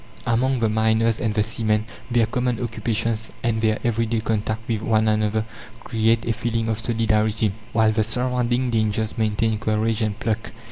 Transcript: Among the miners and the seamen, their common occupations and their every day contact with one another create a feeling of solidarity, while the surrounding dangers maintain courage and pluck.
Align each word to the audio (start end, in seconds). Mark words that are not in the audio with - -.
Among 0.25 0.61
the 0.61 0.67
miners 0.67 1.21
and 1.21 1.35
the 1.35 1.43
seamen, 1.43 1.85
their 2.09 2.25
common 2.25 2.59
occupations 2.59 3.29
and 3.43 3.61
their 3.61 3.77
every 3.83 4.07
day 4.07 4.19
contact 4.19 4.67
with 4.67 4.81
one 4.81 5.07
another 5.07 5.45
create 5.83 6.25
a 6.27 6.33
feeling 6.33 6.69
of 6.69 6.79
solidarity, 6.79 7.51
while 7.71 7.91
the 7.91 8.03
surrounding 8.03 8.71
dangers 8.71 9.15
maintain 9.15 9.59
courage 9.59 10.01
and 10.01 10.19
pluck. 10.19 10.53